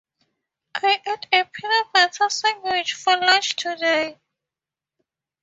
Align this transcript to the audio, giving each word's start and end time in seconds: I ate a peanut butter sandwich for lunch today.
I 0.73 0.99
ate 1.05 1.27
a 1.31 1.45
peanut 1.45 1.93
butter 1.93 2.27
sandwich 2.31 2.93
for 2.95 3.17
lunch 3.19 3.55
today. 3.55 4.19